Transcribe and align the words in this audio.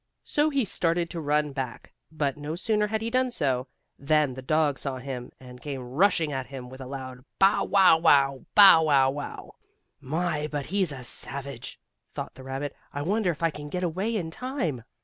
So 0.23 0.49
he 0.49 0.65
started 0.65 1.11
to 1.11 1.21
run 1.21 1.51
back, 1.51 1.93
but, 2.11 2.35
no 2.35 2.55
sooner 2.55 2.87
had 2.87 3.03
he 3.03 3.11
done 3.11 3.29
so, 3.29 3.67
than 3.99 4.33
the 4.33 4.41
dog 4.41 4.79
saw 4.79 4.97
him, 4.97 5.31
and 5.39 5.61
came 5.61 5.79
rushing 5.91 6.31
at 6.33 6.47
him 6.47 6.69
with 6.69 6.81
a 6.81 6.87
loud, 6.87 7.19
"Bow 7.37 7.65
wow 7.65 7.99
wow! 7.99 8.47
Bow 8.55 8.81
wow 8.85 9.11
wow!" 9.11 9.51
"My, 9.99 10.47
but 10.51 10.65
he's 10.65 10.91
savage!" 11.05 11.79
thought 12.13 12.33
the 12.33 12.41
rabbit. 12.43 12.75
"I 12.91 13.03
wonder 13.03 13.29
if 13.29 13.43
I 13.43 13.51
can 13.51 13.69
get 13.69 13.83
away 13.83 14.15
in 14.15 14.31
time?" 14.31 14.83